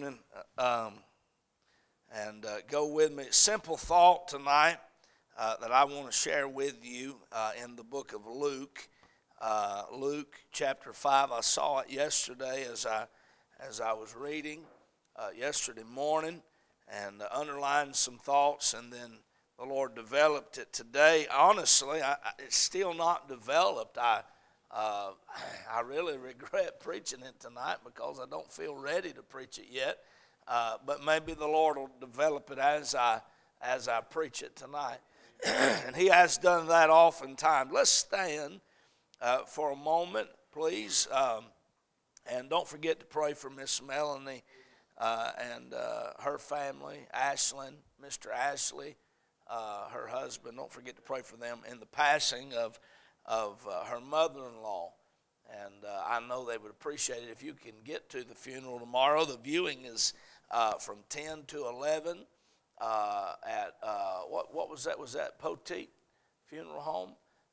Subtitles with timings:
[0.00, 0.18] evening.
[0.56, 0.94] Um,
[2.10, 3.24] and uh, go with me.
[3.30, 4.78] Simple thought tonight
[5.38, 8.88] uh, that I want to share with you uh, in the book of Luke.
[9.42, 11.32] Uh, Luke chapter 5.
[11.32, 13.06] I saw it yesterday as I,
[13.58, 14.62] as I was reading
[15.16, 16.40] uh, yesterday morning
[16.88, 19.18] and underlined some thoughts, and then
[19.58, 21.26] the Lord developed it today.
[21.30, 23.98] Honestly, I, it's still not developed.
[23.98, 24.22] I,
[24.70, 25.10] uh,
[25.72, 29.98] I really regret preaching it tonight because I don't feel ready to preach it yet.
[30.48, 33.20] Uh, but maybe the Lord will develop it as I
[33.62, 34.98] as I preach it tonight.
[35.46, 37.70] and He has done that oftentimes.
[37.72, 38.60] Let's stand
[39.20, 41.44] uh, for a moment, please, um,
[42.26, 44.42] and don't forget to pray for Miss Melanie
[44.98, 48.32] uh, and uh, her family, Ashlyn, Mr.
[48.34, 48.96] Ashley,
[49.48, 50.56] uh, her husband.
[50.56, 52.78] Don't forget to pray for them in the passing of
[53.26, 54.92] of her mother-in-law.
[55.50, 59.24] And I know they would appreciate it if you can get to the funeral tomorrow.
[59.24, 60.14] The viewing is
[60.50, 62.24] uh, from 10 to 11
[62.80, 64.98] uh, at, uh, what, what was that?
[64.98, 65.88] Was that Poteet
[66.46, 67.10] Funeral Home?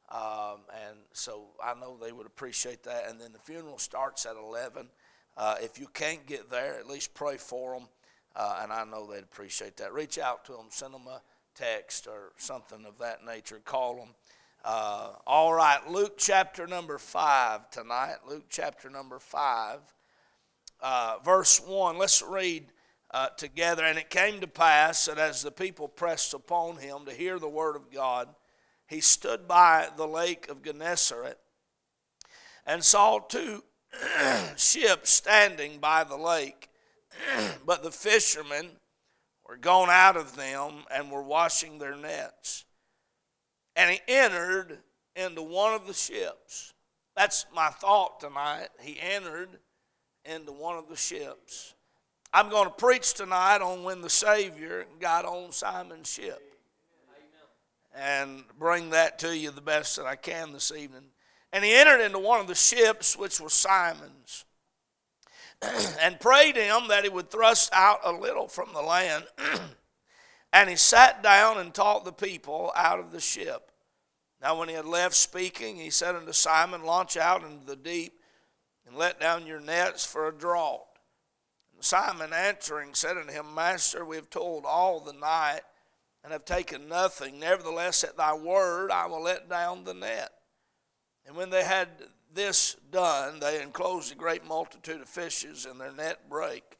[0.09, 3.09] Um, and so I know they would appreciate that.
[3.09, 4.87] And then the funeral starts at 11.
[5.35, 7.87] Uh, if you can't get there, at least pray for them.
[8.35, 9.93] Uh, and I know they'd appreciate that.
[9.93, 11.21] Reach out to them, send them a
[11.55, 13.59] text or something of that nature.
[13.65, 14.09] Call them.
[14.69, 18.17] Uh, all right, Luke chapter number 5 tonight.
[18.27, 19.79] Luke chapter number 5,
[21.23, 21.97] verse 1.
[21.97, 22.65] Let's read
[23.11, 23.85] uh, together.
[23.85, 27.47] And it came to pass that as the people pressed upon him to hear the
[27.47, 28.27] word of God,
[28.87, 31.39] he stood by the lake of Gennesaret
[32.65, 33.63] and saw two
[34.57, 36.67] ships standing by the lake.
[37.65, 38.71] but the fishermen
[39.47, 42.65] were gone out of them and were washing their nets.
[43.77, 44.79] And he entered
[45.15, 46.73] into one of the ships.
[47.15, 48.69] That's my thought tonight.
[48.81, 49.59] He entered
[50.25, 51.75] into one of the ships.
[52.33, 56.41] I'm going to preach tonight on when the Savior got on Simon's ship.
[57.95, 61.05] And bring that to you the best that I can this evening.
[61.53, 64.45] And he entered into one of the ships, which was Simon's,
[66.01, 69.23] and prayed him that he would thrust out a little from the land.
[70.53, 73.71] and he sat down and taught the people out of the ship.
[74.41, 78.13] Now, when he had left speaking, he said unto Simon, Launch out into the deep
[78.85, 80.85] and let down your nets for a draught.
[81.73, 85.61] And Simon answering said unto him, Master, we have toiled all the night
[86.23, 87.39] and have taken nothing.
[87.39, 90.31] Nevertheless, at thy word I will let down the net.
[91.25, 91.89] And when they had
[92.33, 96.76] this done, they enclosed a great multitude of fishes, and their net brake.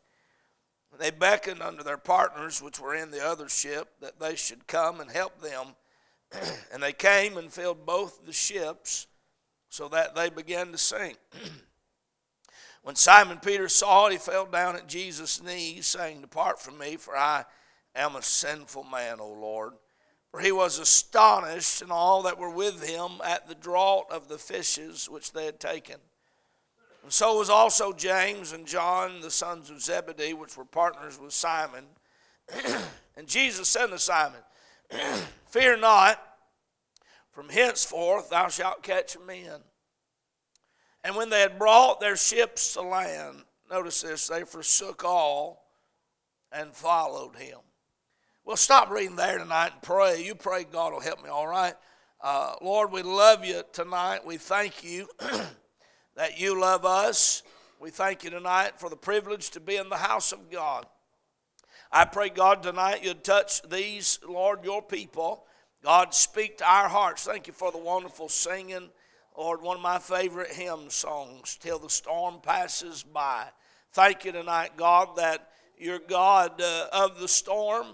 [0.98, 5.00] They beckoned unto their partners which were in the other ship that they should come
[5.00, 5.76] and help them.
[6.74, 9.08] and they came and filled both the ships,
[9.70, 11.18] so that they began to sink.
[12.84, 16.96] When Simon Peter saw it, he fell down at Jesus' knees, saying, Depart from me,
[16.96, 17.44] for I
[17.94, 19.74] am a sinful man, O Lord.
[20.32, 24.38] For he was astonished, and all that were with him, at the draught of the
[24.38, 25.98] fishes which they had taken.
[27.08, 31.32] And so was also James and John, the sons of Zebedee, which were partners with
[31.32, 31.86] Simon.
[33.16, 34.42] and Jesus said to Simon,
[35.46, 36.22] Fear not,
[37.32, 39.62] from henceforth thou shalt catch men.
[41.06, 43.38] And when they had brought their ships to land,
[43.72, 45.66] notice this, they forsook all
[46.52, 47.60] and followed him.
[48.44, 50.26] We'll stop reading there tonight and pray.
[50.26, 51.76] You pray God will help me, all right?
[52.20, 54.26] Uh, Lord, we love you tonight.
[54.26, 55.08] We thank you
[56.18, 57.44] that you love us.
[57.80, 60.86] We thank you tonight for the privilege to be in the house of God.
[61.92, 65.46] I pray, God, tonight you'd touch these, Lord, your people.
[65.84, 67.24] God, speak to our hearts.
[67.24, 68.90] Thank you for the wonderful singing
[69.38, 73.46] Lord, one of my favorite hymn songs, Till the Storm Passes By.
[73.92, 77.86] Thank you tonight, God, that you're God uh, of the storm,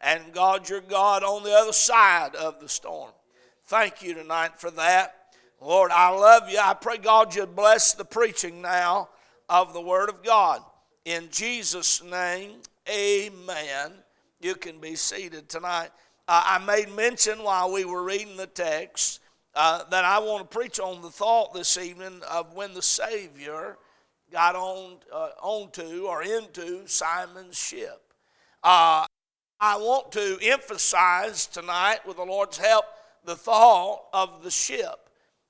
[0.00, 3.10] and God, you're God on the other side of the storm.
[3.64, 5.23] Thank you tonight for that.
[5.60, 6.58] Lord, I love you.
[6.58, 9.08] I pray, God, you'd bless the preaching now
[9.48, 10.60] of the Word of God.
[11.04, 12.52] In Jesus' name,
[12.88, 13.92] amen.
[14.40, 15.90] You can be seated tonight.
[16.26, 19.20] Uh, I made mention while we were reading the text
[19.54, 23.76] uh, that I want to preach on the thought this evening of when the Savior
[24.32, 28.12] got on uh, onto or into Simon's ship.
[28.62, 29.06] Uh,
[29.60, 32.84] I want to emphasize tonight, with the Lord's help,
[33.24, 35.03] the thought of the ship.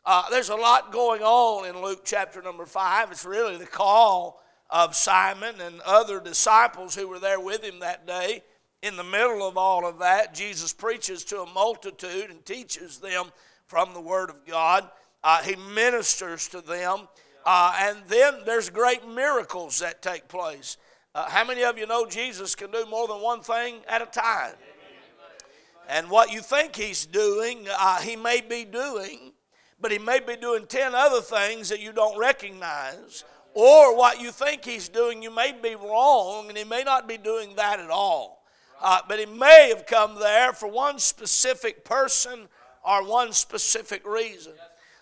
[0.07, 3.11] Uh, there's a lot going on in Luke chapter number five.
[3.11, 8.07] It's really the call of Simon and other disciples who were there with him that
[8.07, 8.43] day.
[8.83, 13.27] In the middle of all of that, Jesus preaches to a multitude and teaches them
[13.67, 14.87] from the Word of God.
[15.23, 17.09] Uh, he ministers to them.
[17.47, 20.77] Uh, and then there's great miracles that take place.
[21.15, 24.07] Uh, how many of you know Jesus can do more than one thing at a
[24.07, 24.55] time?
[25.89, 29.34] And what you think he's doing, uh, he may be doing,
[29.85, 33.23] but he may be doing 10 other things that you don't recognize.
[33.53, 37.19] Or what you think he's doing, you may be wrong, and he may not be
[37.19, 38.43] doing that at all.
[38.81, 42.49] Uh, but he may have come there for one specific person
[42.83, 44.55] or one specific reason.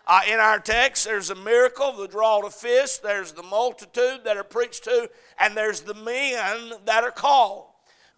[0.08, 4.36] Uh, in our text, there's a miracle, the draw of fish, there's the multitude that
[4.36, 5.08] are preached to,
[5.38, 7.66] and there's the men that are called.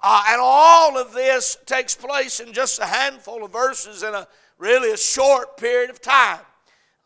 [0.03, 4.27] Uh, and all of this takes place in just a handful of verses in a
[4.57, 6.41] really a short period of time.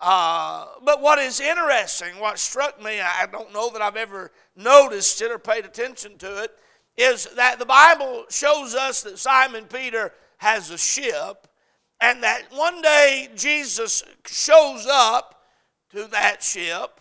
[0.01, 5.21] Uh, but what is interesting, what struck me, I don't know that I've ever noticed
[5.21, 6.53] it or paid attention to it,
[6.97, 11.49] is that the Bible shows us that Simon Peter has a ship,
[12.01, 15.43] and that one day Jesus shows up
[15.91, 17.01] to that ship,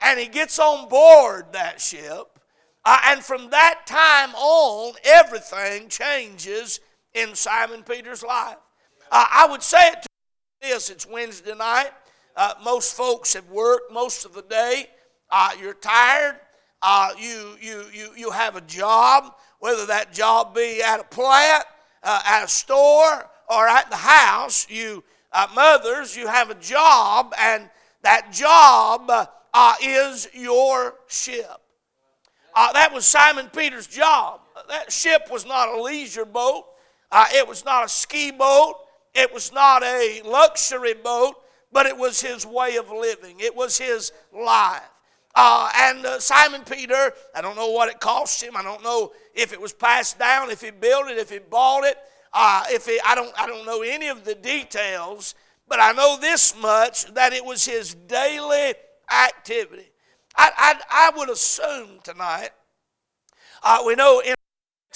[0.00, 2.38] and he gets on board that ship,
[2.86, 6.80] uh, and from that time on, everything changes
[7.12, 8.56] in Simon Peter's life.
[9.10, 10.08] Uh, I would say it to
[10.62, 11.90] this it's Wednesday night.
[12.38, 14.86] Uh, most folks have worked most of the day.
[15.28, 16.36] Uh, you're tired.
[16.80, 21.64] Uh, you, you, you, you have a job, whether that job be at a plant,
[22.04, 24.70] uh, at a store, or at the house.
[24.70, 25.02] You
[25.32, 27.68] uh, mothers, you have a job, and
[28.02, 29.10] that job
[29.52, 31.60] uh, is your ship.
[32.54, 34.42] that was Simon Peter's job.
[34.68, 36.66] That ship was not a leisure boat.
[37.12, 38.76] it was not a ski boat.
[39.12, 41.34] It was not a luxury boat
[41.72, 44.82] but it was his way of living, it was his life.
[45.34, 48.56] Uh, and uh, Simon Peter, I don't know what it cost him.
[48.56, 51.84] I don't know if it was passed down, if he built it, if he bought
[51.84, 51.96] it.
[52.32, 55.34] Uh, if he, I don't, I don't know any of the details,
[55.68, 58.74] but I know this much that it was his daily
[59.12, 59.90] activity.
[60.36, 62.50] I, I, I would assume tonight.
[63.62, 64.34] Uh, we know in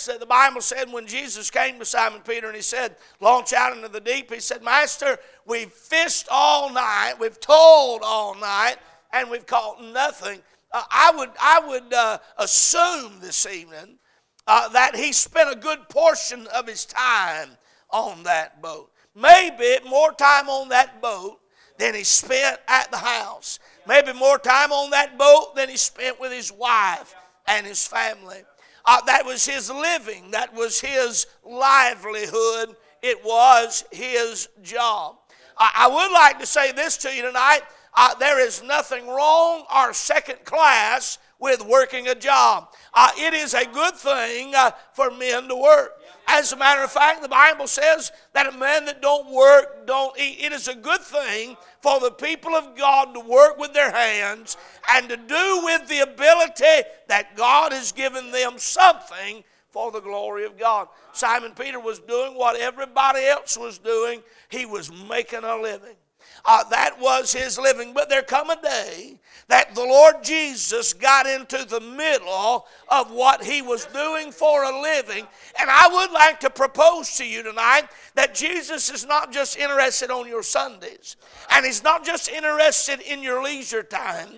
[0.07, 3.77] that the Bible said when Jesus came to Simon Peter and he said, Launch out
[3.77, 8.77] into the deep, he said, Master, we've fished all night, we've toiled all night,
[9.13, 10.41] and we've caught nothing.
[10.73, 13.99] Uh, I would, I would uh, assume this evening
[14.47, 17.51] uh, that he spent a good portion of his time
[17.91, 18.91] on that boat.
[19.15, 21.39] Maybe more time on that boat
[21.79, 23.59] than he spent at the house.
[23.87, 27.15] Maybe more time on that boat than he spent with his wife
[27.47, 28.43] and his family.
[28.85, 35.17] Uh, that was his living, that was his livelihood, it was his job.
[35.57, 37.63] I would like to say this to you tonight
[37.95, 42.69] uh, there is nothing wrong or second class with working a job.
[42.95, 45.93] Uh, it is a good thing uh, for men to work.
[46.35, 50.19] As a matter of fact, the Bible says that a man that don't work don't
[50.19, 50.39] eat.
[50.41, 54.57] It is a good thing for the people of God to work with their hands
[54.91, 60.47] and to do with the ability that God has given them something for the glory
[60.47, 60.89] of God.
[61.13, 64.23] Simon Peter was doing what everybody else was doing.
[64.49, 65.97] He was making a living.
[66.45, 67.93] Uh, that was his living.
[67.93, 69.19] But there come a day
[69.49, 74.81] that the Lord Jesus got into the middle of what he was doing for a
[74.81, 75.27] living.
[75.61, 80.11] And I would like to propose to you tonight that Jesus is not just interested
[80.11, 81.17] on your Sundays,
[81.51, 84.29] and he's not just interested in your leisure time,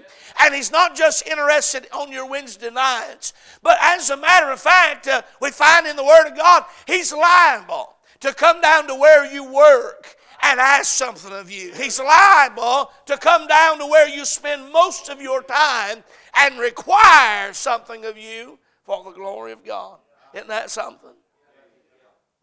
[0.41, 5.06] and he's not just interested on your Wednesday nights, but as a matter of fact,
[5.06, 9.31] uh, we find in the Word of God, he's liable to come down to where
[9.32, 11.72] you work and ask something of you.
[11.72, 16.03] He's liable to come down to where you spend most of your time
[16.36, 19.98] and require something of you for the glory of God.
[20.34, 21.10] Isn't that something?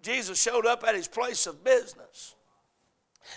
[0.01, 2.35] Jesus showed up at his place of business.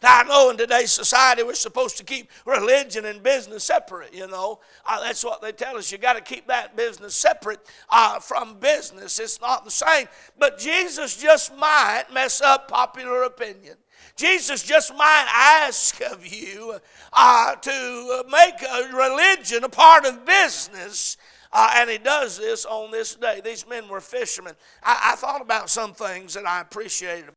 [0.03, 4.27] Now, I know in today's society we're supposed to keep religion and business separate, you
[4.27, 4.61] know.
[4.85, 5.93] Uh, that's what they tell us.
[5.93, 9.19] You got to keep that business separate uh, from business.
[9.19, 10.09] It's not the same.
[10.39, 13.77] But Jesus just might mess up popular opinion.
[14.17, 16.79] Jesus just might ask of you
[17.13, 21.17] uh, to make religion a part of business.
[21.53, 23.41] Uh, and he does this on this day.
[23.45, 24.55] These men were fishermen.
[24.83, 27.31] I, I thought about some things that I appreciated.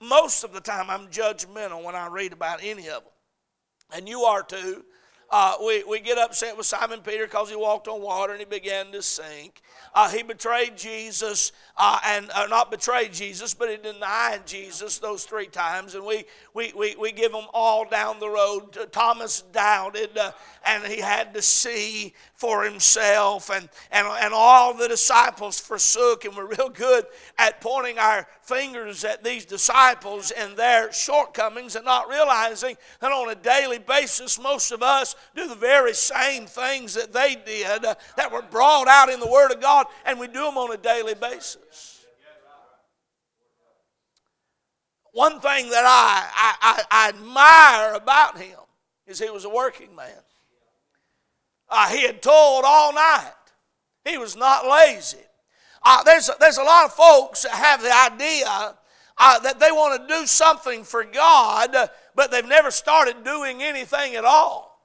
[0.00, 3.12] Most of the time, I'm judgmental when I read about any of them.
[3.94, 4.84] And you are too.
[5.30, 8.44] Uh, we, we get upset with Simon Peter because he walked on water and he
[8.44, 9.62] began to sink.
[9.94, 15.24] Uh, he betrayed Jesus, uh, and uh, not betrayed Jesus, but he denied Jesus those
[15.24, 15.94] three times.
[15.94, 18.90] And we, we, we, we give them all down the road.
[18.90, 20.32] Thomas doubted, uh,
[20.64, 23.50] and he had to see for himself.
[23.50, 27.04] And, and, and all the disciples forsook, and we're real good
[27.38, 33.30] at pointing our fingers at these disciples and their shortcomings and not realizing that on
[33.30, 37.94] a daily basis, most of us do the very same things that they did uh,
[38.16, 40.76] that were brought out in the Word of God, and we do them on a
[40.76, 42.04] daily basis.
[45.12, 48.58] One thing that I, I, I, I admire about him
[49.06, 50.08] is he was a working man.
[51.68, 53.32] Uh, he had toiled all night.
[54.04, 55.18] He was not lazy.
[55.82, 58.74] Uh, there's, a, there's a lot of folks that have the idea
[59.18, 61.76] uh, that they want to do something for God,
[62.14, 64.80] but they've never started doing anything at all.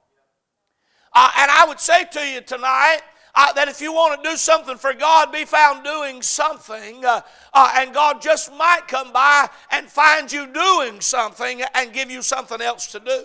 [1.14, 3.00] Uh, and I would say to you tonight
[3.34, 7.20] uh, that if you want to do something for God, be found doing something, uh,
[7.52, 12.22] uh, and God just might come by and find you doing something and give you
[12.22, 13.24] something else to do.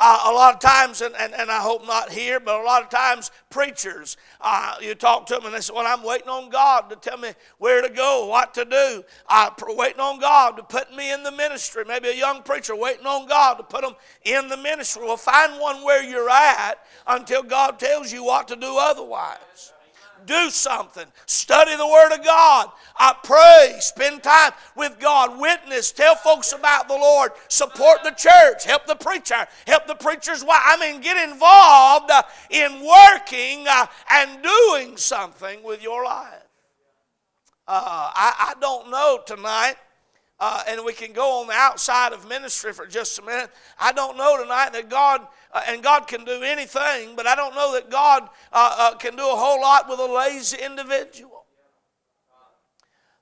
[0.00, 2.82] Uh, a lot of times, and, and, and I hope not here, but a lot
[2.82, 6.50] of times preachers, uh, you talk to them and they say, Well, I'm waiting on
[6.50, 9.02] God to tell me where to go, what to do.
[9.28, 11.84] I'm waiting on God to put me in the ministry.
[11.86, 15.04] Maybe a young preacher waiting on God to put them in the ministry.
[15.04, 16.76] Well, find one where you're at
[17.06, 19.72] until God tells you what to do otherwise
[20.28, 21.06] do something.
[21.26, 22.70] Study the Word of God.
[22.96, 23.76] I pray.
[23.80, 25.40] Spend time with God.
[25.40, 25.90] Witness.
[25.90, 27.32] Tell folks about the Lord.
[27.48, 28.64] Support the church.
[28.64, 29.46] Help the preacher.
[29.66, 30.62] Help the preacher's wife.
[30.64, 36.44] I mean, get involved uh, in working uh, and doing something with your life.
[37.66, 39.76] Uh, I, I don't know tonight
[40.40, 43.50] uh, and we can go on the outside of ministry for just a minute.
[43.78, 47.54] I don't know tonight that God, uh, and God can do anything, but I don't
[47.54, 51.37] know that God uh, uh can do a whole lot with a lazy individual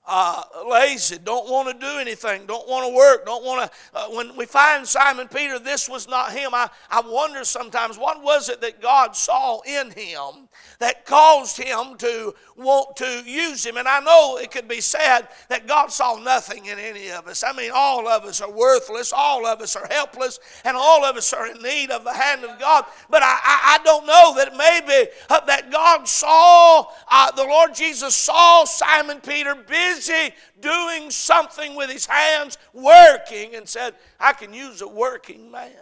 [0.07, 3.79] uh, lazy, don't want to do anything, don't want to work, don't want to.
[3.93, 6.51] Uh, when we find Simon Peter, this was not him.
[6.55, 10.49] I, I wonder sometimes what was it that God saw in him
[10.79, 13.77] that caused him to want to use him?
[13.77, 17.43] And I know it could be said that God saw nothing in any of us.
[17.43, 21.17] I mean, all of us are worthless, all of us are helpless, and all of
[21.17, 22.85] us are in need of the hand of God.
[23.11, 27.75] But I, I, I don't know that maybe uh, that God saw, uh, the Lord
[27.75, 34.33] Jesus saw Simon Peter busy busy doing something with his hands, working, and said, I
[34.33, 35.73] can use a working man.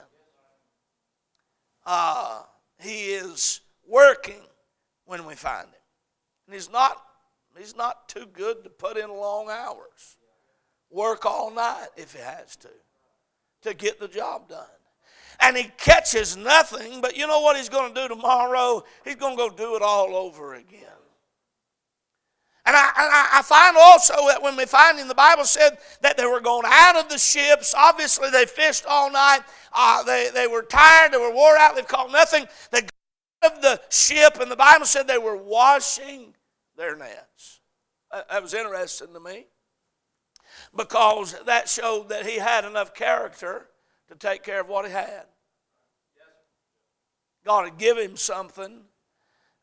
[1.87, 2.43] Uh,
[2.81, 4.41] he is working
[5.05, 5.75] when we find him.
[6.47, 7.03] And he's not,
[7.59, 10.17] he's not too good to put in long hours.
[10.91, 12.69] Work all night if he has to,
[13.63, 14.67] to get the job done
[15.41, 18.85] and he catches nothing, but you know what he's going to do tomorrow?
[19.05, 20.81] He's going to go do it all over again.
[22.67, 26.17] And I, and I, find also that when we find in the Bible said that
[26.17, 29.41] they were going out of the ships, obviously they fished all night,
[29.75, 32.47] uh, they, they were tired, they were wore out, they've caught nothing.
[32.71, 32.91] They got
[33.43, 36.35] out of the ship, and the Bible said they were washing
[36.75, 37.61] their nets.
[38.11, 39.47] That was interesting to me
[40.75, 43.67] because that showed that he had enough character
[44.09, 45.25] to take care of what he had.
[47.45, 48.85] God had given him something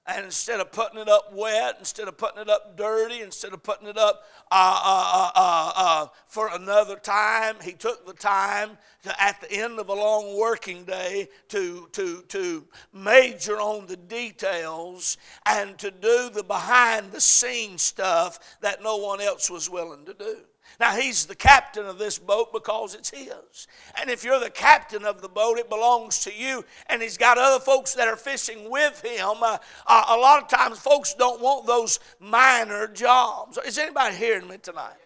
[0.08, 3.62] and instead of putting it up wet, instead of putting it up dirty, instead of
[3.62, 9.22] putting it up uh, uh, uh, uh, for another time, he took the time to,
[9.22, 15.18] at the end of a long working day to, to, to major on the details
[15.46, 20.14] and to do the behind the scenes stuff that no one else was willing to
[20.16, 20.38] do.
[20.82, 23.68] Now, he's the captain of this boat because it's his.
[24.02, 26.66] And if you're the captain of the boat, it belongs to you.
[26.88, 29.44] And he's got other folks that are fishing with him.
[29.44, 33.60] Uh, uh, a lot of times, folks don't want those minor jobs.
[33.64, 34.98] Is anybody hearing me tonight?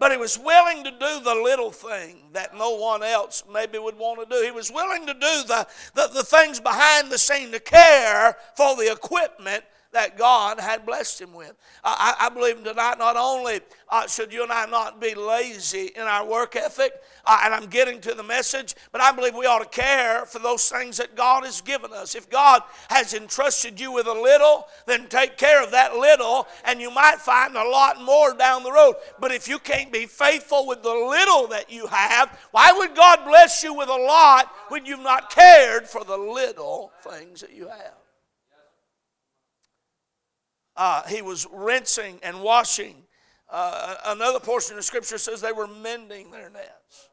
[0.00, 3.96] But he was willing to do the little thing that no one else maybe would
[3.96, 4.44] want to do.
[4.44, 8.74] He was willing to do the, the, the things behind the scene to care for
[8.74, 9.62] the equipment
[9.92, 11.54] that God had blessed him with.
[11.82, 16.02] I, I believe tonight not only uh, should you and I not be lazy in
[16.02, 16.92] our work ethic,
[17.24, 20.40] uh, and I'm getting to the message, but I believe we ought to care for
[20.40, 22.14] those things that God has given us.
[22.14, 26.80] If God has entrusted you with a little, then take care of that little, and
[26.80, 28.96] you might find a lot more down the road.
[29.18, 33.24] But if you can't be faithful with the little that you have, why would God
[33.24, 37.68] bless you with a lot when you've not cared for the little things that you
[37.68, 37.94] have?
[40.78, 42.94] Uh, he was rinsing and washing.
[43.50, 47.08] Uh, another portion of Scripture says they were mending their nets.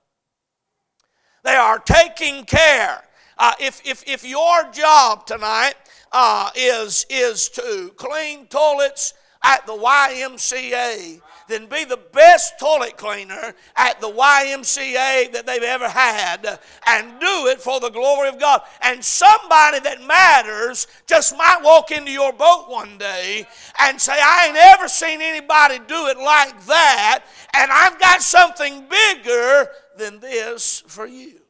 [1.43, 3.03] They are taking care.
[3.37, 5.73] Uh, if, if, if your job tonight
[6.11, 13.53] uh, is, is to clean toilets at the YMCA, then be the best toilet cleaner
[13.75, 18.61] at the YMCA that they've ever had and do it for the glory of God.
[18.81, 23.45] And somebody that matters just might walk into your boat one day
[23.79, 28.87] and say, I ain't ever seen anybody do it like that, and I've got something
[28.87, 31.44] bigger than this for you.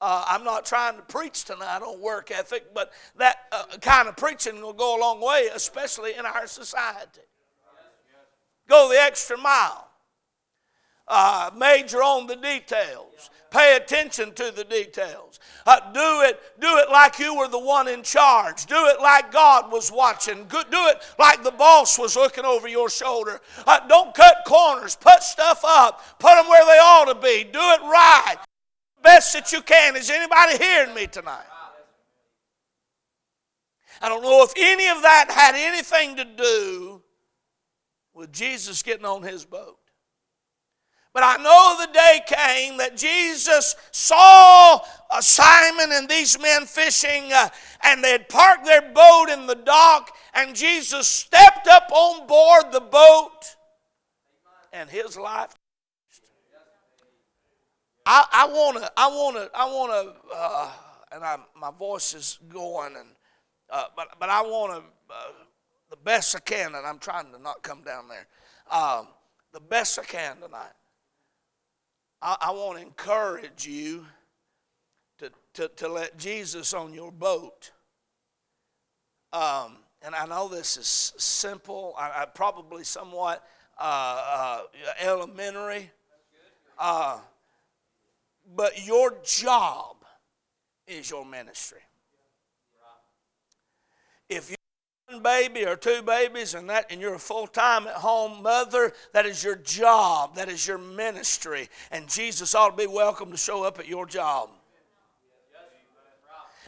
[0.00, 4.16] Uh, I'm not trying to preach tonight on work ethic, but that uh, kind of
[4.16, 7.22] preaching will go a long way, especially in our society.
[8.68, 9.88] Go the extra mile.
[11.08, 13.30] Uh, major on the details.
[13.50, 15.40] Pay attention to the details.
[15.66, 16.38] Uh, do it.
[16.60, 18.66] Do it like you were the one in charge.
[18.66, 20.44] Do it like God was watching.
[20.44, 23.40] Do it like the boss was looking over your shoulder.
[23.66, 24.96] Uh, don't cut corners.
[24.96, 26.02] Put stuff up.
[26.18, 27.42] Put them where they ought to be.
[27.44, 28.36] Do it right.
[29.08, 29.96] Best that you can.
[29.96, 31.46] Is anybody hearing me tonight?
[34.02, 37.02] I don't know if any of that had anything to do
[38.12, 39.78] with Jesus getting on his boat.
[41.14, 44.78] But I know the day came that Jesus saw
[45.20, 47.48] Simon and these men fishing, uh,
[47.84, 52.72] and they had parked their boat in the dock, and Jesus stepped up on board
[52.72, 53.56] the boat,
[54.70, 55.57] and his life.
[58.10, 60.70] I want to, I want to, I want to, uh,
[61.12, 63.08] and I, my voice is going, and
[63.70, 64.78] uh, but but I want to
[65.14, 65.32] uh,
[65.90, 68.26] the best I can, and I'm trying to not come down there.
[68.70, 69.08] Um,
[69.52, 70.72] the best I can tonight.
[72.20, 74.06] I, I want to encourage you
[75.18, 77.72] to, to, to let Jesus on your boat.
[79.32, 83.44] Um, and I know this is simple, I, I probably somewhat
[83.78, 84.62] uh, uh,
[85.00, 85.90] elementary,
[86.78, 87.18] uh,
[88.54, 89.96] but your job
[90.86, 91.80] is your ministry.
[94.28, 94.56] If you
[95.08, 98.92] have one baby or two babies and that and you're a full-time at home mother
[99.12, 103.36] that is your job that is your ministry and jesus ought to be welcome to
[103.38, 104.50] show up at your job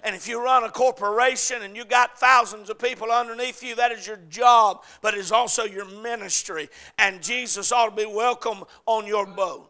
[0.02, 3.92] and if you run a corporation and you got thousands of people underneath you, that
[3.92, 6.68] is your job, but it is also your ministry.
[6.98, 9.69] And Jesus ought to be welcome on your boat.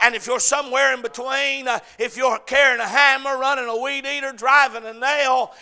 [0.00, 4.06] And if you're somewhere in between, uh, if you're carrying a hammer, running a weed
[4.06, 5.52] eater, driving a nail,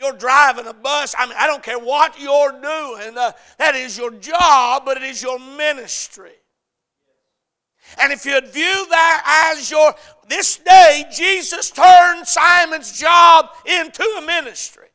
[0.00, 1.14] you're driving a bus.
[1.18, 3.16] I mean, I don't care what you're doing.
[3.16, 6.32] Uh, that is your job, but it is your ministry.
[8.00, 9.94] And if you'd view that as your,
[10.28, 14.88] this day, Jesus turned Simon's job into a ministry.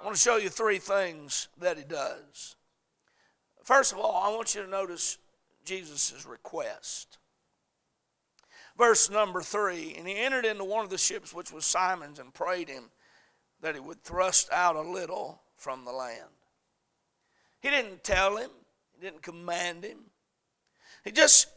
[0.00, 2.54] I want to show you three things that he does.
[3.64, 5.18] First of all, I want you to notice
[5.64, 7.18] Jesus' request.
[8.76, 12.34] Verse number three, and he entered into one of the ships which was Simon's and
[12.34, 12.90] prayed him
[13.62, 16.28] that he would thrust out a little from the land.
[17.60, 18.50] He didn't tell him,
[18.92, 19.98] he didn't command him.
[21.04, 21.48] He just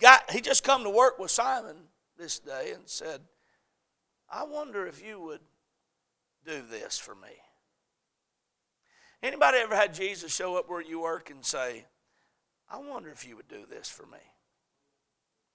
[0.00, 1.76] got he just come to work with Simon
[2.16, 3.20] this day and said,
[4.30, 5.40] I wonder if you would
[6.46, 7.28] do this for me.
[9.22, 11.86] Anybody ever had Jesus show up where you work and say,
[12.70, 14.18] I wonder if you would do this for me?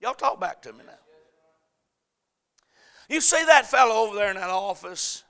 [0.01, 0.93] Y'all talk back to me now.
[3.09, 5.23] You see that fellow over there in that office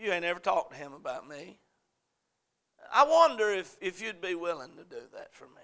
[0.00, 1.58] you ain't ever talked to him about me.
[2.92, 5.62] I wonder if, if you'd be willing to do that for me.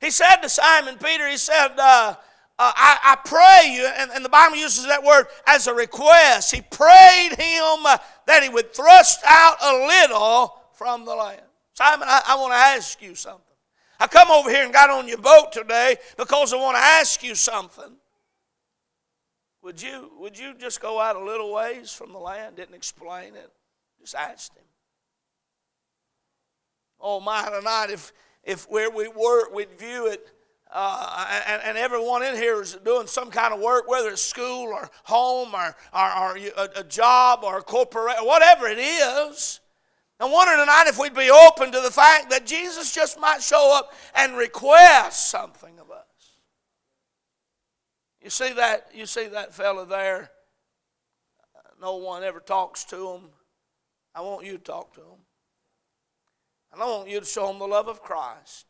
[0.00, 2.14] He said to Simon Peter, He said, uh,
[2.58, 6.54] uh, I, I, pray you, and, and, the Bible uses that word as a request.
[6.54, 7.96] He prayed him uh,
[8.26, 11.40] that he would thrust out a little from the land.
[11.72, 13.51] Simon, I, I want to ask you something.
[14.02, 17.22] I come over here and got on your boat today because I want to ask
[17.22, 17.98] you something.
[19.62, 22.56] Would you, would you just go out a little ways from the land?
[22.56, 23.48] Didn't explain it.
[24.00, 24.64] Just asked him.
[27.00, 28.12] Oh, my, tonight, if,
[28.42, 30.26] if where we work, we'd view it,
[30.72, 34.66] uh, and, and, everyone in here is doing some kind of work, whether it's school
[34.66, 39.60] or home or, or, or a, a, job or a corporate, whatever it is.
[40.22, 43.76] I'm wondering tonight if we'd be open to the fact that Jesus just might show
[43.76, 46.04] up and request something of us.
[48.22, 48.86] You see that?
[48.94, 50.30] You see that fella there?
[51.80, 53.22] No one ever talks to him.
[54.14, 55.18] I want you to talk to him.
[56.72, 58.66] And I want you to show him the love of Christ.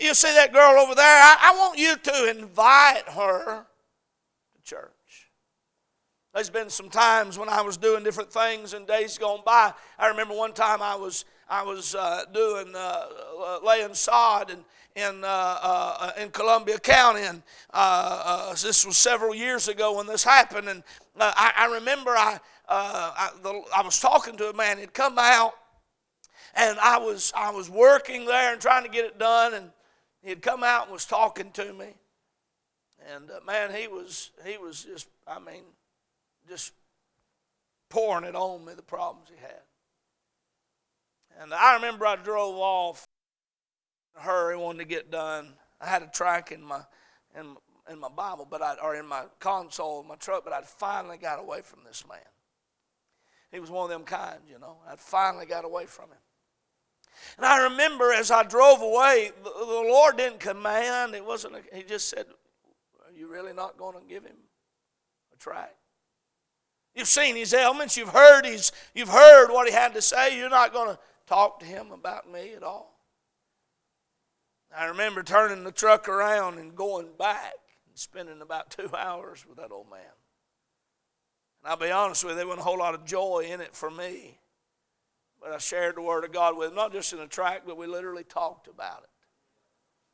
[0.00, 1.04] You see that girl over there?
[1.04, 3.66] I, I want you to invite her
[4.54, 4.97] to church.
[6.34, 9.72] There's been some times when I was doing different things in days gone by.
[9.98, 13.06] I remember one time I was I was uh, doing uh,
[13.40, 14.62] uh laying sod and
[14.98, 17.22] in, uh, uh, in Columbia County.
[17.22, 20.68] And uh, this was several years ago when this happened.
[20.68, 20.82] And
[21.18, 22.38] I, I, remember I,
[22.68, 24.78] I, the, I, was talking to a man.
[24.78, 25.54] He'd come out,
[26.54, 29.54] and I was, I was working there and trying to get it done.
[29.54, 29.70] And
[30.22, 31.94] he'd come out and was talking to me.
[33.14, 35.62] And man, he was, he was just, I mean,
[36.48, 36.72] just
[37.88, 39.62] pouring it on me, the problems he had.
[41.40, 43.06] And I remember I drove off
[44.14, 45.54] hurry, wanted to get done.
[45.80, 46.80] I had a track in my
[47.38, 47.56] in
[47.90, 51.16] in my Bible, but I, or in my console of my truck, but I'd finally
[51.16, 52.18] got away from this man.
[53.50, 54.76] He was one of them kind, you know.
[54.86, 56.18] I'd finally got away from him.
[57.38, 61.14] And I remember as I drove away, the, the Lord didn't command.
[61.14, 61.56] It wasn't.
[61.56, 62.26] A, he just said,
[63.06, 64.36] "Are you really not going to give him
[65.32, 65.74] a track?"
[66.94, 67.96] You've seen his ailments.
[67.96, 68.72] You've heard his.
[68.94, 70.36] You've heard what he had to say.
[70.36, 72.98] You're not going to talk to him about me at all.
[74.76, 77.54] I remember turning the truck around and going back
[77.86, 80.00] and spending about two hours with that old man.
[81.62, 83.74] And I'll be honest with you, there wasn't a whole lot of joy in it
[83.74, 84.38] for me.
[85.40, 87.76] But I shared the Word of God with him, not just in a tract, but
[87.76, 89.08] we literally talked about it.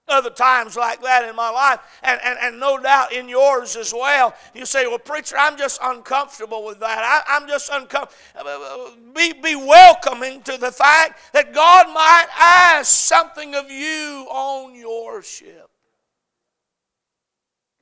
[0.07, 3.91] Other times like that in my life, and, and, and no doubt in yours as
[3.93, 4.35] well.
[4.55, 7.25] You say, Well, preacher, I'm just uncomfortable with that.
[7.27, 8.91] I, I'm just uncomfortable.
[9.15, 15.23] Be, be welcoming to the fact that God might ask something of you on your
[15.23, 15.71] ship.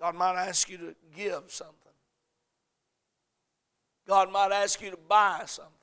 [0.00, 1.76] God might ask you to give something.
[4.06, 5.81] God might ask you to buy something.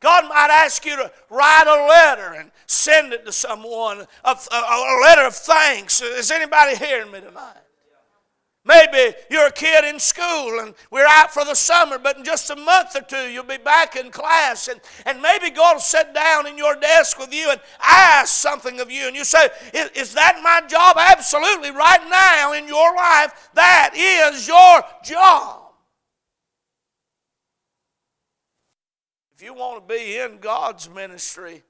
[0.00, 5.00] God might ask you to write a letter and send it to someone, a, a,
[5.02, 6.02] letter of thanks.
[6.02, 7.56] Is anybody hearing me tonight?
[8.66, 12.50] Maybe you're a kid in school and we're out for the summer, but in just
[12.50, 14.66] a month or two you'll be back in class.
[14.66, 18.80] And, and maybe God will sit down in your desk with you and ask something
[18.80, 19.06] of you.
[19.06, 20.96] And you say, is, is that my job?
[20.98, 21.70] Absolutely.
[21.70, 25.65] Right now in your life, that is your job.
[29.36, 31.62] If you want to be in God's ministry,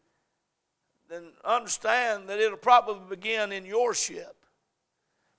[1.11, 4.37] then understand that it'll probably begin in your ship.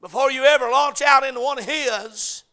[0.02, 2.44] Before you ever launch out into one of His,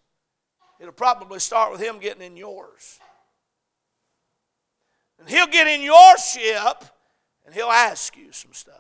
[0.79, 3.01] it'll probably start with Him getting in yours.
[5.19, 6.85] And He'll get in your ship
[7.45, 8.77] and He'll ask you some stuff.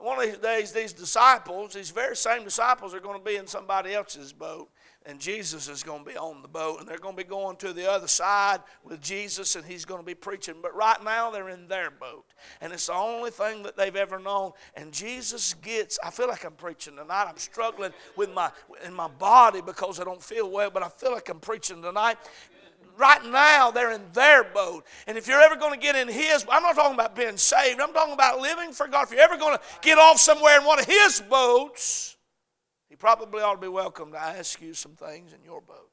[0.00, 3.46] One of these days, these disciples, these very same disciples, are going to be in
[3.46, 4.70] somebody else's boat
[5.06, 7.56] and Jesus is going to be on the boat, and they're going to be going
[7.56, 10.56] to the other side with Jesus, and he's going to be preaching.
[10.62, 12.24] But right now, they're in their boat,
[12.60, 14.52] and it's the only thing that they've ever known.
[14.74, 15.98] And Jesus gets.
[16.02, 17.26] I feel like I'm preaching tonight.
[17.28, 18.50] I'm struggling with my
[18.84, 22.16] in my body because I don't feel well, but I feel like I'm preaching tonight.
[22.96, 24.86] Right now, they're in their boat.
[25.08, 27.80] And if you're ever going to get in His, I'm not talking about being saved.
[27.80, 29.04] I'm talking about living for God.
[29.04, 32.13] If you're ever going to get off somewhere in one of His boats,
[33.04, 35.90] probably ought to be welcome to ask you some things in your boat.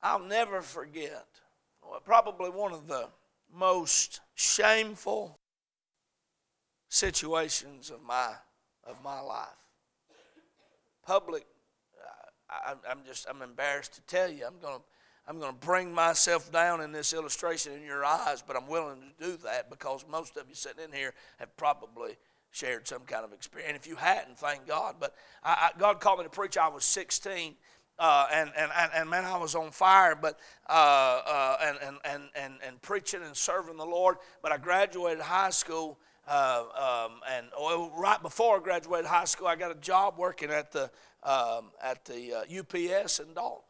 [0.00, 1.26] I'll never forget
[2.04, 3.08] probably one of the
[3.52, 5.40] most shameful
[6.88, 8.34] situations of my
[8.84, 9.48] of my life.
[11.04, 11.44] Public,
[12.00, 14.46] uh, I, am just I'm embarrassed to tell you.
[14.46, 14.84] I'm going to
[15.28, 19.02] I'm going to bring myself down in this illustration in your eyes, but I'm willing
[19.20, 22.16] to do that because most of you sitting in here have probably
[22.50, 23.68] shared some kind of experience.
[23.68, 24.94] And if you hadn't, thank God.
[24.98, 25.14] But
[25.44, 26.56] I, I, God called me to preach.
[26.56, 27.54] I was 16.
[27.98, 30.38] Uh, and, and, and, man, I was on fire, but
[30.70, 34.16] uh, uh, and, and, and, and, and preaching and serving the Lord.
[34.40, 39.48] But I graduated high school, uh, um, and well, right before I graduated high school,
[39.48, 40.90] I got a job working at the
[41.24, 43.67] um, at the UPS uh, in Dalton.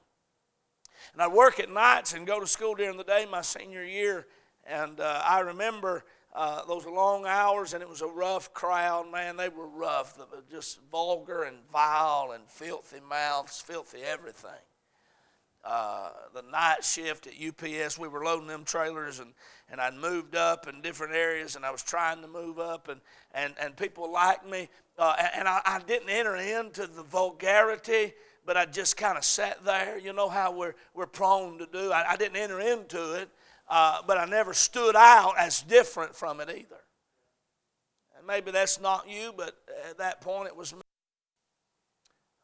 [1.13, 4.27] And I'd work at nights and go to school during the day my senior year.
[4.67, 9.11] And uh, I remember uh, those long hours, and it was a rough crowd.
[9.11, 10.19] Man, they were rough.
[10.51, 14.51] Just vulgar and vile and filthy mouths, filthy everything.
[15.65, 19.33] Uh, the night shift at UPS, we were loading them trailers, and,
[19.71, 23.01] and I'd moved up in different areas, and I was trying to move up, and,
[23.33, 24.69] and, and people liked me.
[24.97, 28.15] Uh, and, and I, I didn't enter into the vulgarity
[28.49, 29.99] but I just kind of sat there.
[29.99, 31.93] You know how we're, we're prone to do.
[31.93, 33.29] I, I didn't enter into it,
[33.69, 36.81] uh, but I never stood out as different from it either.
[38.17, 39.55] And maybe that's not you, but
[39.91, 40.81] at that point it was me.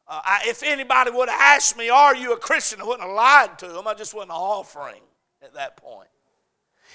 [0.06, 2.82] Uh, I, if anybody would have asked me, Are you a Christian?
[2.82, 3.88] I wouldn't have lied to them.
[3.88, 5.00] I just wasn't offering
[5.42, 6.10] at that point.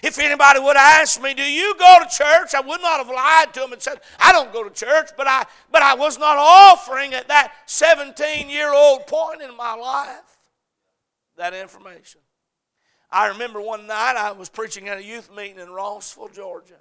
[0.01, 2.53] If anybody would have asked me, Do you go to church?
[2.55, 5.27] I would not have lied to them and said, I don't go to church, but
[5.27, 10.37] I, but I was not offering at that 17 year old point in my life
[11.37, 12.21] that information.
[13.11, 16.79] I remember one night I was preaching at a youth meeting in Rossville, Georgia.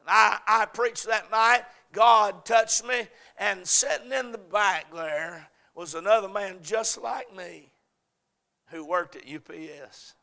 [0.00, 1.62] And I, I preached that night.
[1.92, 3.06] God touched me,
[3.38, 7.70] and sitting in the back there was another man just like me
[8.68, 10.14] who worked at UPS.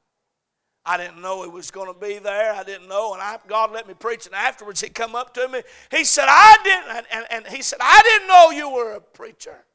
[0.85, 2.53] I didn't know he was going to be there.
[2.53, 3.13] I didn't know.
[3.13, 4.25] And I, God let me preach.
[4.25, 5.61] And afterwards, he come up to me.
[5.91, 6.89] He said, I didn't.
[6.89, 9.65] And, and, and he said, I didn't know you were a preacher.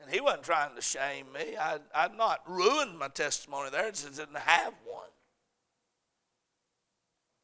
[0.00, 1.56] And he wasn't trying to shame me.
[1.60, 5.08] I, I'd not ruined my testimony there, just didn't have one.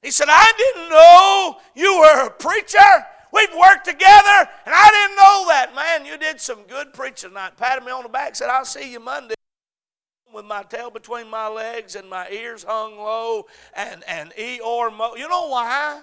[0.00, 2.78] He said, I didn't know you were a preacher.
[3.32, 5.72] We've worked together, and I didn't know that.
[5.74, 7.56] Man, you did some good preaching tonight.
[7.56, 9.34] Patted me on the back, said, I'll see you Monday
[10.34, 15.14] with my tail between my legs and my ears hung low and, and Eeyore mo.
[15.14, 16.02] You know why?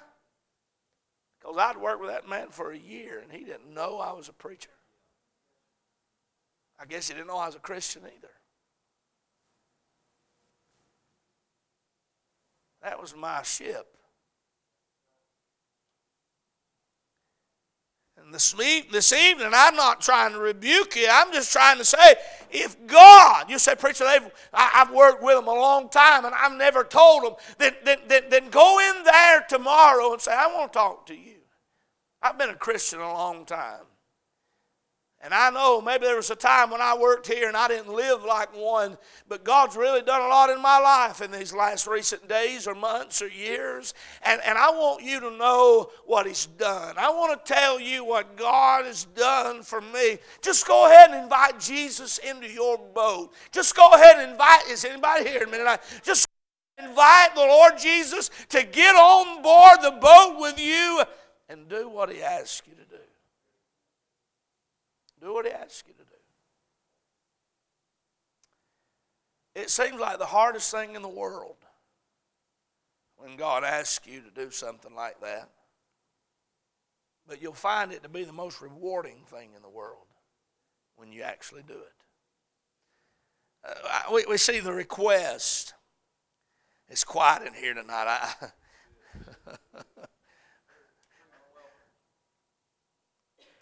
[1.39, 4.29] Because I'd worked with that man for a year, and he didn't know I was
[4.29, 4.69] a preacher.
[6.79, 8.29] I guess he didn't know I was a Christian either.
[12.81, 13.90] That was my ship.
[18.23, 18.53] And this,
[18.91, 21.07] this evening, I'm not trying to rebuke you.
[21.11, 22.15] I'm just trying to say,
[22.49, 24.19] if God, you say, preacher, I,
[24.53, 28.23] have worked with them a long time and I've never told them, then, then, then,
[28.29, 31.37] then go in there tomorrow and say, I want to talk to you.
[32.21, 33.83] I've been a Christian a long time.
[35.23, 37.93] And I know maybe there was a time when I worked here and I didn't
[37.93, 41.85] live like one, but God's really done a lot in my life in these last
[41.85, 43.93] recent days or months or years.
[44.23, 46.95] And, and I want you to know what He's done.
[46.97, 50.17] I want to tell you what God has done for me.
[50.41, 53.31] Just go ahead and invite Jesus into your boat.
[53.51, 55.81] Just go ahead and invite, is anybody here in a minute?
[56.01, 56.27] Just
[56.79, 61.03] invite the Lord Jesus to get on board the boat with you
[61.47, 63.01] and do what He asks you to do.
[65.21, 66.15] Do what He asks you to do.
[69.53, 71.57] It seems like the hardest thing in the world
[73.17, 75.49] when God asks you to do something like that.
[77.27, 80.07] But you'll find it to be the most rewarding thing in the world
[80.95, 81.93] when you actually do it.
[83.63, 85.73] Uh, we, we see the request.
[86.89, 88.07] It's quiet in here tonight.
[88.07, 88.47] I,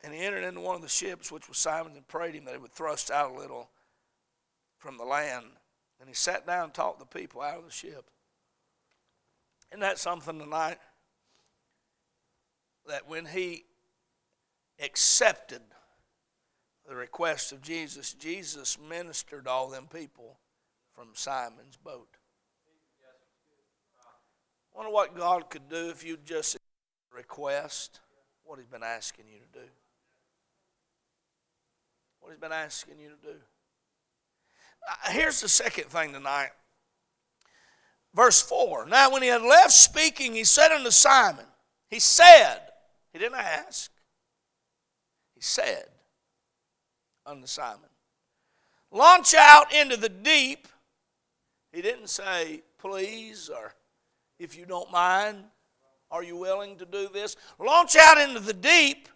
[0.04, 2.54] And he entered into one of the ships, which was Simon's, and prayed him that
[2.54, 3.70] he would thrust out a little
[4.78, 5.46] from the land.
[6.00, 8.06] And he sat down and taught the people out of the ship.
[9.72, 10.78] Isn't that something tonight?
[12.88, 13.66] That when he
[14.82, 15.62] accepted
[16.88, 20.40] the request of Jesus, Jesus ministered all them people
[20.94, 22.08] from Simon's boat.
[24.74, 26.58] Wonder what God could do if you just
[27.14, 28.00] request
[28.46, 29.66] what He's been asking you to do
[32.20, 33.40] what He's been asking you to do.
[35.12, 36.50] Here's the second thing tonight.
[38.14, 41.46] Verse 4 Now, when he had left speaking, he said unto Simon,
[41.90, 42.60] He said,
[43.14, 43.92] He didn't ask,
[45.36, 45.86] He said
[47.26, 47.90] unto Simon,
[48.92, 50.68] Launch out into the deep.
[51.72, 53.74] He didn't say, Please, or
[54.40, 55.44] if you don't mind,
[56.10, 57.36] are you willing to do this?
[57.60, 59.08] Launch out into the deep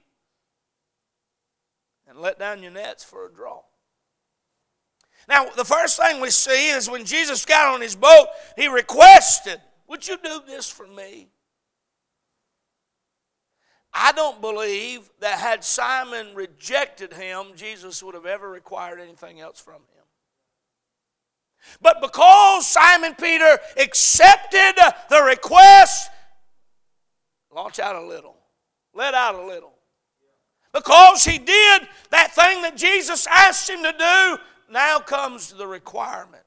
[2.07, 3.61] and let down your nets for a draw.
[5.27, 9.61] Now, the first thing we see is when Jesus got on his boat, he requested,
[9.87, 11.29] Would you do this for me?
[13.93, 19.59] I don't believe that had Simon rejected him, Jesus would have ever required anything else
[19.59, 20.03] from him.
[21.81, 24.73] But because Simon Peter accepted
[25.09, 26.09] the request,
[27.53, 28.35] launch out a little,
[28.93, 29.72] let out a little.
[30.73, 34.37] Because he did that thing that Jesus asked him to do,
[34.71, 36.43] now comes the requirement.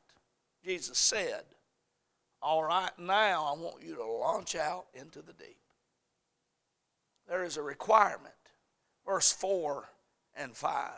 [0.64, 1.44] Jesus said,
[2.42, 5.58] All right, now I want you to launch out into the deep.
[7.28, 8.34] There is a requirement.
[9.04, 9.84] Verse 4
[10.36, 10.90] and 5.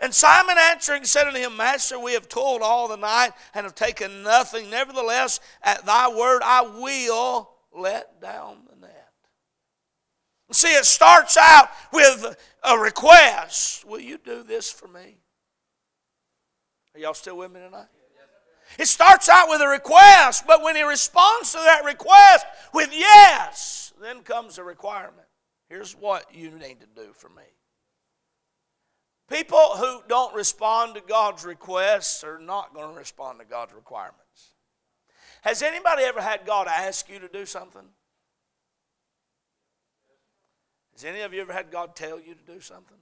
[0.00, 3.74] And Simon answering said unto him, Master, we have toiled all the night and have
[3.74, 4.70] taken nothing.
[4.70, 8.95] Nevertheless, at thy word I will let down the net.
[10.52, 13.84] See, it starts out with a request.
[13.84, 15.18] Will you do this for me?
[16.94, 17.88] Are y'all still with me tonight?
[18.78, 23.92] It starts out with a request, but when he responds to that request with yes,
[24.00, 25.26] then comes the requirement.
[25.68, 27.42] Here's what you need to do for me.
[29.28, 34.52] People who don't respond to God's requests are not going to respond to God's requirements.
[35.42, 37.88] Has anybody ever had God ask you to do something?
[40.96, 42.96] Has any of you ever had God tell you to do something?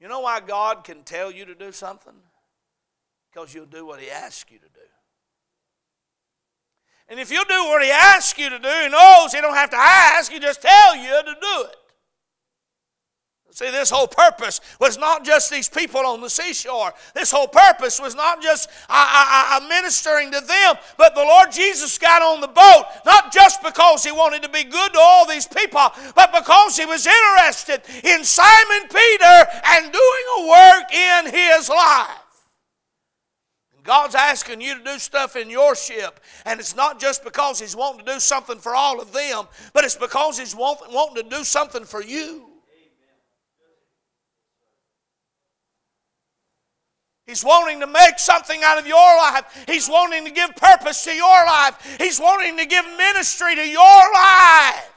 [0.00, 2.14] You know why God can tell you to do something?
[3.30, 4.80] Because you'll do what He asks you to do.
[7.10, 9.68] And if you'll do what He asks you to do, He knows He don't have
[9.68, 11.76] to ask, He just tell you to do it.
[13.50, 16.92] See, this whole purpose was not just these people on the seashore.
[17.14, 21.52] This whole purpose was not just I, I, I ministering to them, but the Lord
[21.52, 25.26] Jesus got on the boat, not just because he wanted to be good to all
[25.26, 31.32] these people, but because he was interested in Simon Peter and doing a work in
[31.32, 32.26] his life.
[33.84, 37.76] God's asking you to do stuff in your ship, and it's not just because He's
[37.76, 41.44] wanting to do something for all of them, but it's because He's wanting to do
[41.44, 42.55] something for you.
[47.26, 49.64] He's wanting to make something out of your life.
[49.66, 51.96] He's wanting to give purpose to your life.
[51.98, 54.92] He's wanting to give ministry to your life.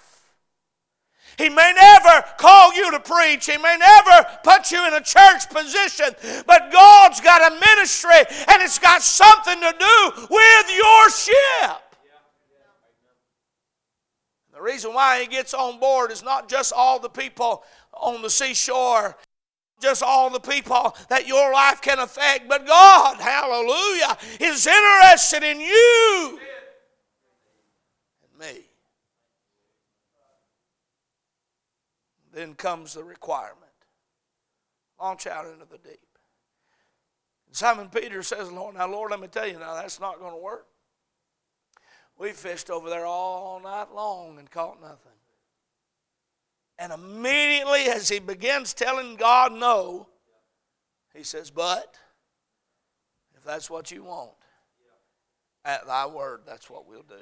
[1.39, 3.48] He may never call you to preach.
[3.48, 6.44] He may never put you in a church position.
[6.46, 11.78] But God's got a ministry and it's got something to do with your ship.
[14.54, 17.63] The reason why he gets on board is not just all the people
[17.94, 19.15] on the seashore
[19.80, 25.62] just all the people that your life can affect, but God, hallelujah, is interested in
[25.62, 26.39] you
[28.24, 28.62] and me.
[32.34, 33.70] Then comes the requirement
[35.00, 36.00] launch out into the deep.
[37.52, 40.38] Simon Peter says, Lord, now, Lord, let me tell you now, that's not going to
[40.39, 40.68] work.
[42.18, 45.18] We fished over there all night long and caught nothing.
[46.80, 50.08] And immediately as he begins telling God no,
[51.13, 51.96] he says, But
[53.36, 54.32] if that's what you want,
[55.65, 57.15] at thy word, that's what we'll do.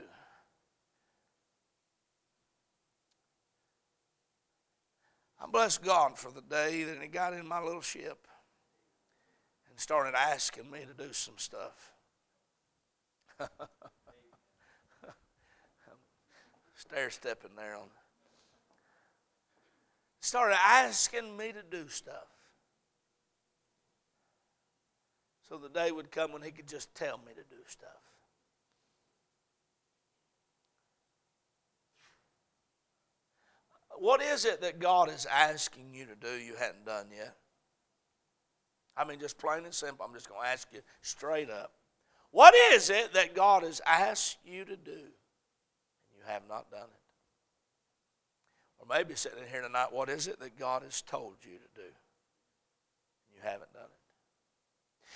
[5.40, 8.28] I bless God for the day that he got in my little ship
[9.70, 11.94] and started asking me to do some stuff.
[16.76, 17.90] Stair stepping there on
[20.28, 22.28] started asking me to do stuff.
[25.48, 27.90] So the day would come when he could just tell me to do stuff.
[34.00, 37.36] What is it that God is asking you to do you hadn't done yet?
[38.98, 40.06] I mean, just plain and simple.
[40.06, 41.72] I'm just going to ask you straight up.
[42.32, 46.82] What is it that God has asked you to do and you have not done
[46.84, 47.07] it?
[48.88, 51.82] Or maybe sitting in here tonight, what is it that God has told you to
[51.82, 51.88] do?
[53.36, 53.92] You haven't done it.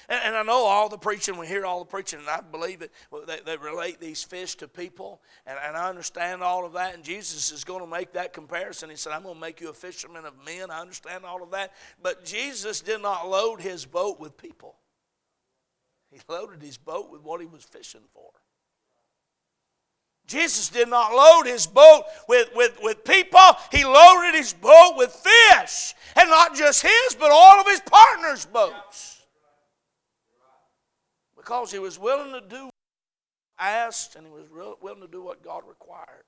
[0.10, 2.82] And, and, I know all the preaching, we hear all the preaching, and I believe
[2.82, 2.92] it.
[3.28, 6.96] They, they relate these fish to people, and, and I understand all of that.
[6.96, 8.90] And Jesus is going to make that comparison.
[8.90, 10.72] He said, I'm going to make you a fisherman of men.
[10.72, 11.74] I understand all of that.
[12.02, 14.76] But Jesus did not load his boat with people,
[16.10, 18.32] he loaded his boat with what he was fishing for.
[20.32, 23.40] Jesus did not load his boat with, with, with people,
[23.72, 25.94] he loaded his boat with fish.
[26.16, 29.22] And not just his, but all of his partners' boats.
[31.36, 32.72] Because he was willing to do what
[33.60, 34.48] asked and he was
[34.82, 36.24] willing to do what God required.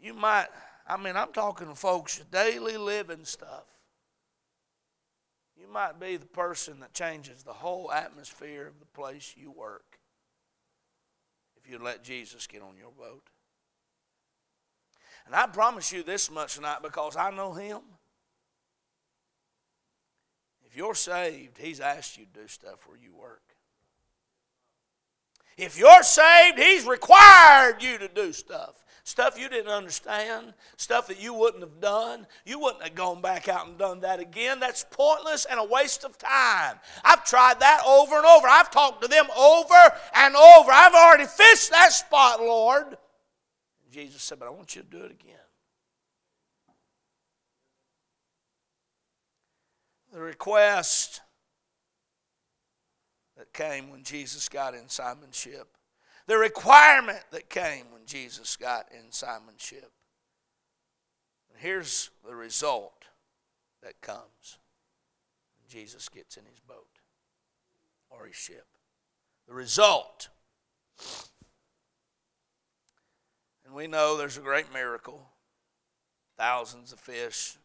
[0.00, 0.48] You might,
[0.86, 3.64] I mean, I'm talking to folks, daily living stuff.
[5.62, 9.98] You might be the person that changes the whole atmosphere of the place you work
[11.56, 13.28] if you let Jesus get on your boat.
[15.24, 17.78] And I promise you this much tonight because I know Him.
[20.66, 23.42] If you're saved, He's asked you to do stuff where you work.
[25.56, 31.20] If you're saved, He's required you to do stuff stuff you didn't understand, stuff that
[31.20, 32.26] you wouldn't have done.
[32.44, 34.60] You wouldn't have gone back out and done that again.
[34.60, 36.78] That's pointless and a waste of time.
[37.04, 38.46] I've tried that over and over.
[38.46, 39.74] I've talked to them over
[40.14, 40.70] and over.
[40.70, 42.96] I've already fished that spot, Lord.
[43.90, 45.36] Jesus said, But I want you to do it again.
[50.12, 51.22] The request
[53.38, 55.68] that came when Jesus got in Simon's ship
[56.26, 59.92] the requirement that came when Jesus got in Simon's ship.
[61.50, 63.04] And here's the result
[63.82, 64.58] that comes
[65.68, 67.00] Jesus gets in his boat
[68.10, 68.66] or his ship.
[69.48, 70.28] The result.
[73.64, 75.30] And we know there's a great miracle.
[76.36, 77.56] Thousands of fish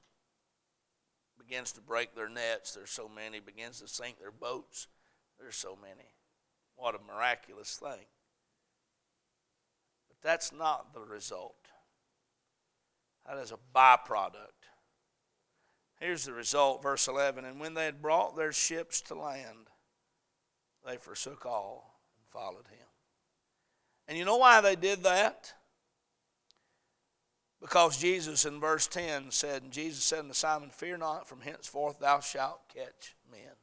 [1.38, 2.74] begins to break their nets.
[2.74, 3.40] There's so many.
[3.40, 4.88] Begins to sink their boats.
[5.40, 6.10] There's so many.
[6.76, 8.06] What a miraculous thing.
[10.28, 11.56] That's not the result.
[13.26, 14.68] That is a byproduct.
[16.02, 17.46] Here's the result, verse 11.
[17.46, 19.70] And when they had brought their ships to land,
[20.86, 22.88] they forsook all and followed him.
[24.10, 25.54] And you know why they did that?
[27.62, 32.00] Because Jesus in verse 10 said, and Jesus said unto Simon, Fear not, from henceforth
[32.00, 33.56] thou shalt catch men.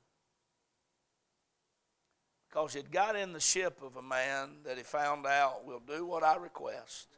[2.54, 6.06] Because he'd got in the ship of a man that he found out will do
[6.06, 7.08] what I request.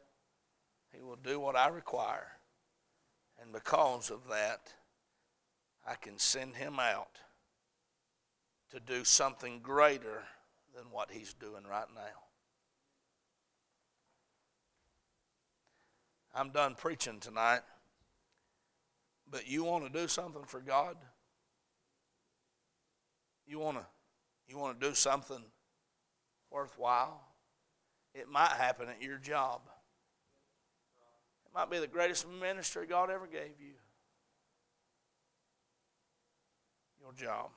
[0.91, 2.39] He will do what I require.
[3.39, 4.73] And because of that,
[5.87, 7.19] I can send him out
[8.71, 10.23] to do something greater
[10.75, 12.23] than what he's doing right now.
[16.33, 17.61] I'm done preaching tonight.
[19.29, 20.97] But you want to do something for God?
[23.45, 23.85] You want to
[24.47, 25.43] you want to do something
[26.51, 27.21] worthwhile?
[28.13, 29.61] It might happen at your job.
[31.45, 33.73] It might be the greatest ministry God ever gave you.
[37.01, 37.49] Your job.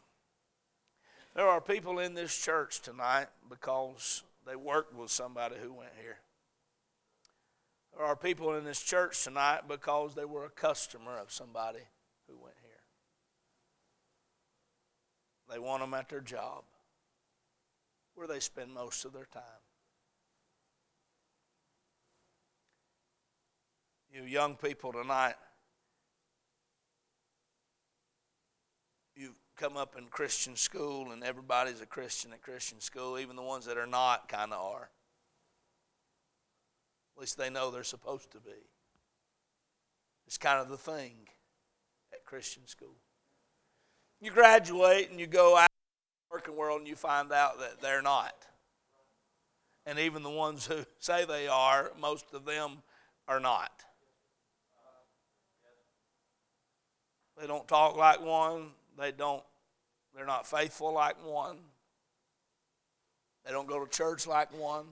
[1.35, 6.19] There are people in this church tonight because they worked with somebody who went here.
[7.97, 11.81] There are people in this church tonight because they were a customer of somebody
[12.29, 12.71] who went here.
[15.51, 16.65] They want them at their job
[18.21, 19.43] where they spend most of their time.
[24.13, 25.37] You young people tonight,
[29.17, 33.43] you've come up in Christian school and everybody's a Christian at Christian school, even the
[33.43, 34.91] ones that are not kind of are.
[37.17, 38.51] At least they know they're supposed to be.
[40.27, 41.15] It's kind of the thing
[42.13, 42.97] at Christian school.
[44.21, 45.70] You graduate and you go out
[46.49, 48.35] world and you find out that they're not.
[49.87, 52.83] And even the ones who say they are, most of them
[53.29, 53.73] are not.
[57.39, 58.71] They don't talk like one.
[58.99, 59.43] They don't
[60.15, 61.57] they're not faithful like one.
[63.47, 64.87] They don't go to church like one.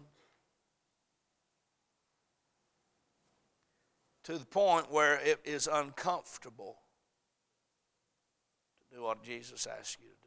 [4.28, 6.76] to the point where it is uncomfortable
[8.78, 10.17] to do what Jesus asks you to do.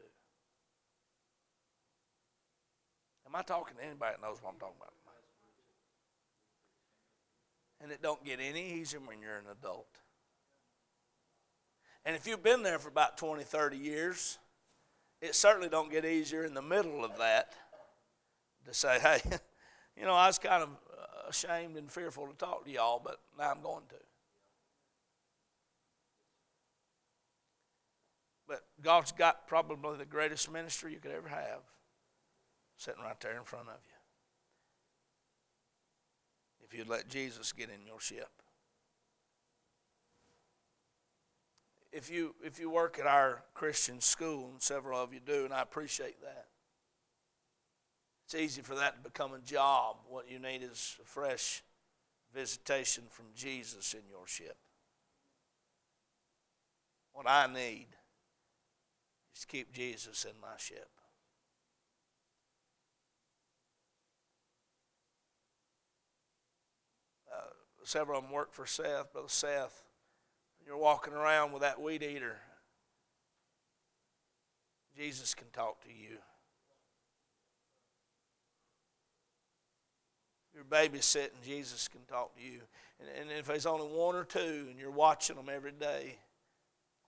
[3.32, 4.91] Am I talking to anybody that knows what I'm talking about?
[7.79, 9.88] And it don't get any easier when you're an adult.
[12.03, 14.38] And if you've been there for about 20, 30 years,
[15.21, 17.53] it certainly don't get easier in the middle of that
[18.65, 19.21] to say, hey,
[19.97, 23.21] you know, I was kind of uh, ashamed and fearful to talk to y'all, but
[23.39, 23.95] now I'm going to.
[28.45, 31.61] But God's got probably the greatest ministry you could ever have
[32.82, 33.93] sitting right there in front of you.
[36.65, 38.29] If you'd let Jesus get in your ship.
[41.91, 45.53] If you if you work at our Christian school, and several of you do, and
[45.53, 46.47] I appreciate that.
[48.25, 49.97] It's easy for that to become a job.
[50.07, 51.61] What you need is a fresh
[52.34, 54.57] visitation from Jesus in your ship.
[57.13, 57.88] What I need
[59.36, 60.89] is to keep Jesus in my ship.
[67.32, 69.83] Uh, several of them work for Seth, Brother Seth.
[70.65, 72.37] You're walking around with that weed eater.
[74.95, 76.17] Jesus can talk to you.
[80.53, 82.61] you're babysitting, Jesus can talk to you.
[82.99, 86.17] And, and if there's only one or two and you're watching them every day,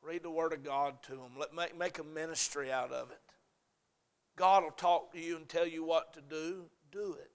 [0.01, 1.31] read the Word of God to them.
[1.37, 3.19] Let, make, make a ministry out of it.
[4.35, 6.65] God will talk to you and tell you what to do.
[6.91, 7.31] Do it.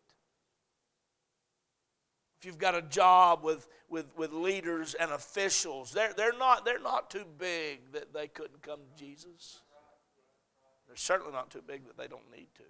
[2.38, 6.78] If you've got a job with, with, with leaders and officials, they're, they're, not, they're
[6.78, 9.60] not too big that they couldn't come to Jesus.
[10.86, 12.62] They're certainly not too big that they don't need to.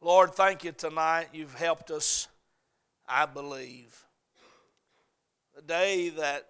[0.00, 1.28] Lord, thank you tonight.
[1.32, 2.26] You've helped us,
[3.08, 3.96] I believe.
[5.54, 6.48] The day that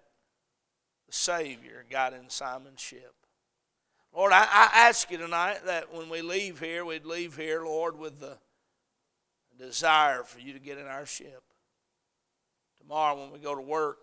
[1.05, 3.13] the Savior got in Simon's ship.
[4.11, 7.99] Lord, I, I ask you tonight that when we leave here, we'd leave here, Lord,
[7.99, 8.37] with the
[9.57, 11.43] desire for you to get in our ship.
[12.79, 13.97] Tomorrow, when we go to work,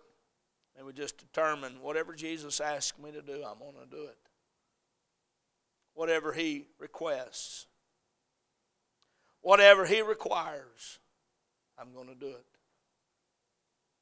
[0.77, 4.17] and we just determine whatever Jesus asks me to do, I'm going to do it.
[5.93, 7.67] Whatever He requests
[9.41, 10.99] whatever He requires,
[11.77, 12.45] I'm going to do it.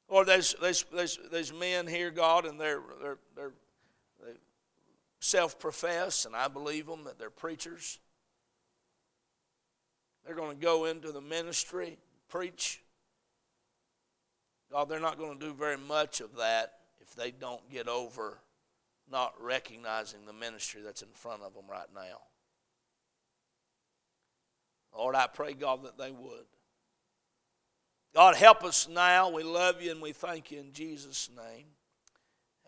[0.08, 3.52] Or there's, there's, there's, there's men here, God, and they're, they're, they're,
[4.24, 4.32] they
[5.20, 7.98] self profess, and I believe them that they're preachers.
[10.24, 11.98] They're going to go into the ministry,
[12.28, 12.82] preach.
[14.70, 18.38] God, they're not going to do very much of that if they don't get over
[19.10, 22.20] not recognizing the ministry that's in front of them right now.
[24.96, 26.46] Lord, I pray, God, that they would.
[28.14, 29.30] God, help us now.
[29.30, 31.66] We love you and we thank you in Jesus' name.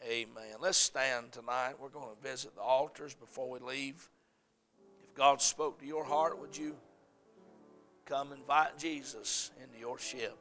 [0.09, 0.57] Amen.
[0.61, 1.75] Let's stand tonight.
[1.81, 4.09] We're going to visit the altars before we leave.
[5.05, 6.77] If God spoke to your heart, would you
[8.07, 10.37] come invite Jesus into your ship?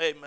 [0.00, 0.22] Amen.